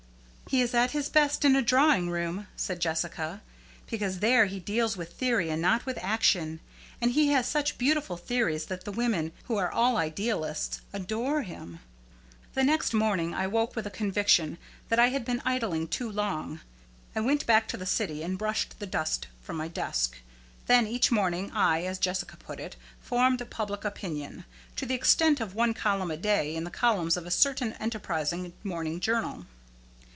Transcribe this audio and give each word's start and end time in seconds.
"He 0.49 0.59
is 0.61 0.73
at 0.73 0.91
his 0.91 1.07
best 1.07 1.45
in 1.45 1.55
a 1.55 1.61
drawing 1.61 2.09
room," 2.09 2.45
said 2.57 2.81
Jessica, 2.81 3.41
"because 3.89 4.19
there 4.19 4.47
he 4.47 4.59
deals 4.59 4.97
with 4.97 5.13
theory 5.13 5.49
and 5.49 5.61
not 5.61 5.85
with 5.85 5.97
action. 6.01 6.59
And 6.99 7.11
he 7.11 7.27
has 7.29 7.47
such 7.47 7.77
beautiful 7.77 8.17
theories 8.17 8.65
that 8.65 8.83
the 8.83 8.91
women, 8.91 9.31
who 9.45 9.55
are 9.55 9.71
all 9.71 9.95
idealists, 9.95 10.81
adore 10.91 11.43
him." 11.43 11.79
The 12.53 12.65
next 12.65 12.93
morning 12.93 13.33
I 13.33 13.45
awoke 13.45 13.77
with 13.77 13.87
a 13.87 13.91
conviction 13.91 14.57
that 14.89 14.99
I 14.99 15.07
had 15.07 15.23
been 15.23 15.41
idling 15.45 15.87
too 15.87 16.11
long. 16.11 16.59
I 17.15 17.21
went 17.21 17.45
back 17.45 17.65
to 17.69 17.77
the 17.77 17.85
city 17.85 18.21
and 18.21 18.37
brushed 18.37 18.77
the 18.77 18.85
dust 18.85 19.27
from 19.41 19.55
my 19.55 19.69
desk. 19.69 20.17
Then 20.67 20.85
each 20.85 21.11
morning, 21.13 21.49
I, 21.51 21.85
as 21.85 21.97
Jessica 21.97 22.35
put 22.35 22.59
it, 22.59 22.75
"formed 23.01 23.49
public 23.49 23.85
opinion" 23.85 24.43
to 24.75 24.85
the 24.85 24.95
extent 24.95 25.39
of 25.39 25.55
one 25.55 25.73
column 25.73 26.11
a 26.11 26.17
day 26.17 26.57
in 26.57 26.65
the 26.65 26.69
columns 26.71 27.15
of 27.15 27.25
a 27.25 27.31
certain 27.31 27.71
enterprising 27.79 28.51
morning 28.65 28.99
journal. 28.99 29.45